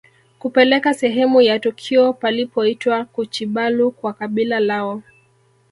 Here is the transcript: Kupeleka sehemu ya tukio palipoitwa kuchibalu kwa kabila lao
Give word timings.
Kupeleka 0.39 0.93
sehemu 0.93 1.41
ya 1.41 1.59
tukio 1.59 2.13
palipoitwa 2.13 3.05
kuchibalu 3.05 3.91
kwa 3.91 4.13
kabila 4.13 4.59
lao 4.59 5.01